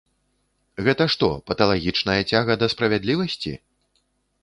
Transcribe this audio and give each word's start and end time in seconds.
Гэта 0.87 1.03
што, 1.15 1.29
паталагічная 1.51 2.17
цяга 2.31 2.59
да 2.65 2.73
справядлівасці? 2.77 3.59